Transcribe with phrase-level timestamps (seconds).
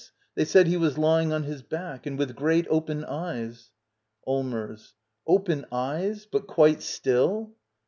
[0.33, 2.07] They said he was lying on his »/Dack.
[2.07, 3.69] And with great, open eyes.
[4.27, 4.93] Allmers.
[5.27, 6.25] Open eyes?
[6.25, 7.53] But quite still?